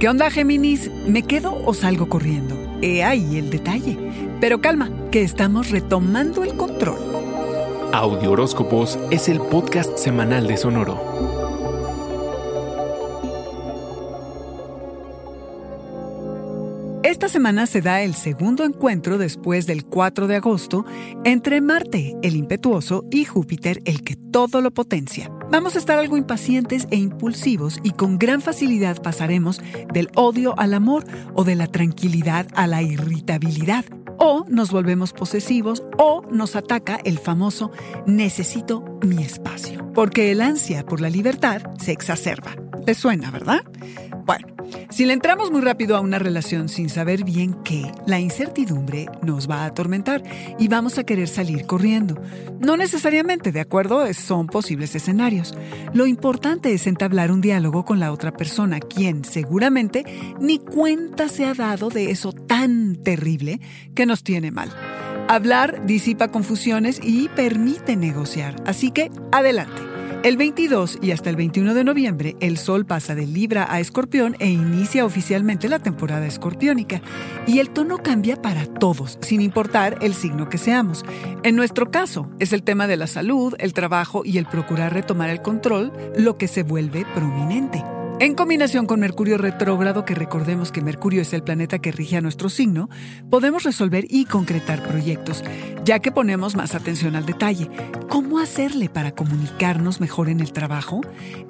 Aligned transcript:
¿Qué 0.00 0.08
onda, 0.08 0.30
Géminis? 0.30 0.90
¿Me 1.06 1.24
quedo 1.24 1.62
o 1.66 1.74
salgo 1.74 2.08
corriendo? 2.08 2.56
He 2.80 3.04
ahí 3.04 3.36
el 3.36 3.50
detalle. 3.50 3.98
Pero 4.40 4.62
calma, 4.62 4.90
que 5.10 5.20
estamos 5.20 5.70
retomando 5.70 6.42
el 6.42 6.56
control. 6.56 6.96
Audio 7.92 8.30
Horóscopos 8.30 8.98
es 9.10 9.28
el 9.28 9.38
podcast 9.38 9.98
semanal 9.98 10.46
de 10.46 10.56
Sonoro. 10.56 10.98
Esta 17.02 17.28
semana 17.28 17.66
se 17.66 17.82
da 17.82 18.00
el 18.00 18.14
segundo 18.14 18.64
encuentro 18.64 19.18
después 19.18 19.66
del 19.66 19.84
4 19.84 20.28
de 20.28 20.36
agosto 20.36 20.86
entre 21.24 21.60
Marte, 21.60 22.16
el 22.22 22.36
impetuoso, 22.36 23.04
y 23.10 23.26
Júpiter, 23.26 23.82
el 23.84 24.02
que 24.02 24.16
todo 24.16 24.62
lo 24.62 24.70
potencia. 24.70 25.30
Vamos 25.50 25.74
a 25.74 25.80
estar 25.80 25.98
algo 25.98 26.16
impacientes 26.16 26.86
e 26.92 26.96
impulsivos 26.96 27.80
y 27.82 27.90
con 27.90 28.18
gran 28.18 28.40
facilidad 28.40 29.02
pasaremos 29.02 29.60
del 29.92 30.08
odio 30.14 30.54
al 30.56 30.74
amor 30.74 31.04
o 31.34 31.42
de 31.42 31.56
la 31.56 31.66
tranquilidad 31.66 32.46
a 32.54 32.68
la 32.68 32.82
irritabilidad. 32.82 33.84
O 34.16 34.44
nos 34.48 34.70
volvemos 34.70 35.12
posesivos 35.12 35.82
o 35.98 36.22
nos 36.30 36.54
ataca 36.54 37.00
el 37.04 37.18
famoso 37.18 37.72
necesito 38.06 38.84
mi 39.02 39.24
espacio. 39.24 39.90
Porque 39.92 40.30
el 40.30 40.40
ansia 40.40 40.86
por 40.86 41.00
la 41.00 41.10
libertad 41.10 41.62
se 41.80 41.90
exacerba. 41.90 42.54
¿Les 42.86 42.96
suena, 42.96 43.32
verdad? 43.32 43.64
Bueno, 44.24 44.46
si 44.90 45.06
le 45.06 45.12
entramos 45.12 45.50
muy 45.50 45.60
rápido 45.60 45.96
a 45.96 46.00
una 46.00 46.18
relación 46.18 46.68
sin 46.68 46.88
saber 46.88 47.24
bien 47.24 47.54
qué, 47.64 47.90
la 48.06 48.18
incertidumbre 48.18 49.06
nos 49.22 49.48
va 49.48 49.62
a 49.62 49.66
atormentar 49.66 50.22
y 50.58 50.68
vamos 50.68 50.98
a 50.98 51.04
querer 51.04 51.28
salir 51.28 51.64
corriendo. 51.66 52.20
No 52.58 52.76
necesariamente, 52.76 53.52
¿de 53.52 53.60
acuerdo? 53.60 54.12
Son 54.12 54.48
posibles 54.48 54.94
escenarios. 54.94 55.54
Lo 55.94 56.06
importante 56.06 56.72
es 56.72 56.86
entablar 56.86 57.30
un 57.30 57.40
diálogo 57.40 57.84
con 57.84 58.00
la 58.00 58.12
otra 58.12 58.32
persona, 58.32 58.80
quien 58.80 59.24
seguramente 59.24 60.04
ni 60.40 60.58
cuenta 60.58 61.28
se 61.28 61.44
ha 61.44 61.54
dado 61.54 61.88
de 61.88 62.10
eso 62.10 62.32
tan 62.32 62.96
terrible 62.96 63.60
que 63.94 64.06
nos 64.06 64.24
tiene 64.24 64.50
mal. 64.50 64.70
Hablar 65.28 65.86
disipa 65.86 66.28
confusiones 66.28 67.00
y 67.02 67.28
permite 67.28 67.94
negociar. 67.94 68.56
Así 68.66 68.90
que, 68.90 69.10
adelante. 69.30 69.99
El 70.22 70.36
22 70.36 70.98
y 71.00 71.12
hasta 71.12 71.30
el 71.30 71.36
21 71.36 71.72
de 71.72 71.82
noviembre, 71.82 72.36
el 72.40 72.58
Sol 72.58 72.84
pasa 72.84 73.14
de 73.14 73.26
Libra 73.26 73.66
a 73.72 73.80
Escorpión 73.80 74.36
e 74.38 74.50
inicia 74.50 75.06
oficialmente 75.06 75.66
la 75.66 75.78
temporada 75.78 76.26
escorpiónica. 76.26 77.00
Y 77.46 77.58
el 77.58 77.70
tono 77.70 78.02
cambia 78.02 78.36
para 78.36 78.66
todos, 78.66 79.18
sin 79.22 79.40
importar 79.40 79.96
el 80.02 80.12
signo 80.12 80.50
que 80.50 80.58
seamos. 80.58 81.06
En 81.42 81.56
nuestro 81.56 81.90
caso, 81.90 82.28
es 82.38 82.52
el 82.52 82.62
tema 82.64 82.86
de 82.86 82.98
la 82.98 83.06
salud, 83.06 83.54
el 83.58 83.72
trabajo 83.72 84.20
y 84.22 84.36
el 84.36 84.44
procurar 84.44 84.92
retomar 84.92 85.30
el 85.30 85.40
control 85.40 85.90
lo 86.14 86.36
que 86.36 86.48
se 86.48 86.64
vuelve 86.64 87.06
prominente. 87.14 87.82
En 88.20 88.34
combinación 88.34 88.84
con 88.84 89.00
Mercurio 89.00 89.38
retrógrado, 89.38 90.04
que 90.04 90.14
recordemos 90.14 90.70
que 90.70 90.82
Mercurio 90.82 91.22
es 91.22 91.32
el 91.32 91.42
planeta 91.42 91.78
que 91.78 91.90
rige 91.90 92.18
a 92.18 92.20
nuestro 92.20 92.50
signo, 92.50 92.90
podemos 93.30 93.62
resolver 93.62 94.04
y 94.10 94.26
concretar 94.26 94.86
proyectos, 94.86 95.42
ya 95.86 96.00
que 96.00 96.12
ponemos 96.12 96.54
más 96.54 96.74
atención 96.74 97.16
al 97.16 97.24
detalle. 97.24 97.70
¿Cómo 98.10 98.38
hacerle 98.38 98.90
para 98.90 99.12
comunicarnos 99.12 100.02
mejor 100.02 100.28
en 100.28 100.40
el 100.40 100.52
trabajo? 100.52 101.00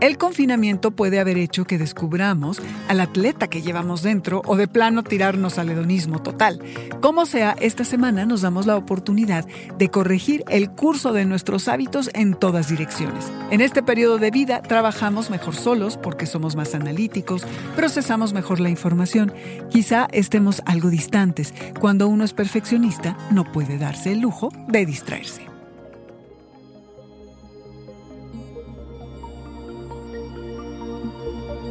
El 0.00 0.18
confinamiento 0.18 0.90
puede 0.90 1.20
haber 1.20 1.38
hecho 1.38 1.66
que 1.66 1.78
descubramos 1.78 2.60
al 2.88 2.98
atleta 2.98 3.46
que 3.46 3.62
llevamos 3.62 4.02
dentro 4.02 4.42
o 4.44 4.56
de 4.56 4.66
plano 4.66 5.04
tirarnos 5.04 5.58
al 5.58 5.70
hedonismo 5.70 6.20
total. 6.20 6.60
Como 7.00 7.26
sea, 7.26 7.54
esta 7.60 7.84
semana 7.84 8.26
nos 8.26 8.40
damos 8.40 8.66
la 8.66 8.74
oportunidad 8.74 9.46
de 9.78 9.88
corregir 9.88 10.42
el 10.48 10.72
curso 10.72 11.12
de 11.12 11.26
nuestros 11.26 11.68
hábitos 11.68 12.10
en 12.12 12.34
todas 12.34 12.68
direcciones. 12.68 13.30
En 13.52 13.60
este 13.60 13.84
periodo 13.84 14.18
de 14.18 14.32
vida 14.32 14.62
trabajamos 14.62 15.30
mejor 15.30 15.54
solos 15.54 15.96
porque 15.96 16.26
somos 16.26 16.55
más 16.56 16.74
analíticos, 16.74 17.42
procesamos 17.76 18.32
mejor 18.32 18.58
la 18.58 18.70
información. 18.70 19.32
Quizá 19.70 20.08
estemos 20.10 20.62
algo 20.66 20.90
distantes. 20.90 21.54
Cuando 21.78 22.08
uno 22.08 22.24
es 22.24 22.32
perfeccionista, 22.32 23.16
no 23.30 23.44
puede 23.52 23.78
darse 23.78 24.10
el 24.10 24.20
lujo 24.20 24.48
de 24.66 24.84
distraerse. 24.84 25.46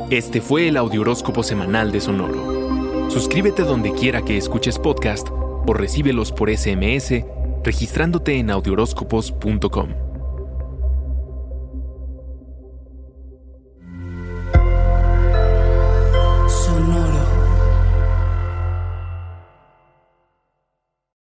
Este 0.09 0.39
fue 0.39 0.67
el 0.67 0.77
Audioróscopo 0.77 1.41
Semanal 1.41 1.91
de 1.91 1.99
Sonoro. 1.99 3.09
Suscríbete 3.09 3.63
donde 3.63 3.91
quiera 3.91 4.21
que 4.21 4.37
escuches 4.37 4.77
podcast 4.77 5.27
o 5.31 5.73
recíbelos 5.73 6.31
por 6.31 6.55
SMS 6.55 7.25
registrándote 7.65 8.37
en 8.37 8.51
audioróscopos.com. 8.51 10.04